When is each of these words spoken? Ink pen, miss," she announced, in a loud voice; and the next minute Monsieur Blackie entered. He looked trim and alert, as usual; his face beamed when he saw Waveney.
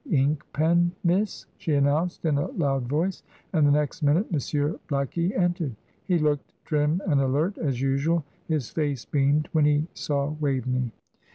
Ink 0.09 0.43
pen, 0.51 0.91
miss," 1.03 1.45
she 1.59 1.75
announced, 1.75 2.25
in 2.25 2.39
a 2.39 2.47
loud 2.53 2.81
voice; 2.87 3.21
and 3.53 3.67
the 3.67 3.71
next 3.71 4.01
minute 4.01 4.31
Monsieur 4.31 4.79
Blackie 4.87 5.31
entered. 5.37 5.75
He 6.05 6.17
looked 6.17 6.53
trim 6.65 7.03
and 7.07 7.21
alert, 7.21 7.59
as 7.59 7.79
usual; 7.79 8.23
his 8.47 8.71
face 8.71 9.05
beamed 9.05 9.47
when 9.51 9.65
he 9.65 9.85
saw 9.93 10.31
Waveney. 10.41 10.91